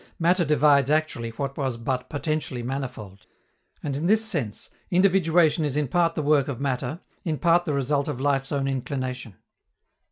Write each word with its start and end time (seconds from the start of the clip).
Matter 0.17 0.43
divides 0.43 0.89
actually 0.89 1.29
what 1.29 1.55
was 1.57 1.77
but 1.77 2.09
potentially 2.09 2.63
manifold; 2.63 3.27
and, 3.83 3.95
in 3.95 4.07
this 4.07 4.25
sense, 4.25 4.71
individuation 4.89 5.63
is 5.63 5.77
in 5.77 5.87
part 5.87 6.15
the 6.15 6.23
work 6.23 6.47
of 6.47 6.59
matter, 6.59 7.01
in 7.23 7.37
part 7.37 7.65
the 7.65 7.73
result 7.75 8.07
of 8.07 8.19
life's 8.19 8.51
own 8.51 8.67
inclination. 8.67 9.35